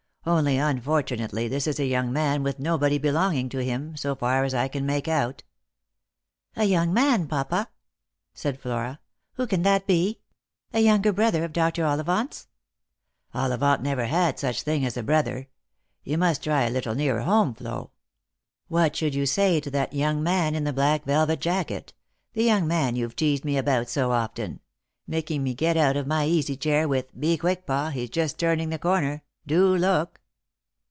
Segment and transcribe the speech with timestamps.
[0.23, 4.53] Only, unfortunately, this is a young man with nobody belonging to him, so far as
[4.53, 5.41] I can make out.""
[6.55, 7.71] A young man, papa!"
[8.35, 8.99] said Flora."
[9.37, 10.19] Who can that be?
[10.73, 11.85] A younger brother of Dr.
[11.87, 12.47] Ollivant's?""
[13.33, 15.49] Ollivant never had such a thing as a brother.
[16.03, 17.89] You must try a little nearer home, Flo.
[18.67, 21.93] What should you say to that young man in the black velvet jacket—
[22.33, 24.59] the young man you've teased me about so often—
[25.07, 28.69] making me get out of my easy chair with' Be quick, pa, he's just turning
[28.69, 30.19] the corner; do look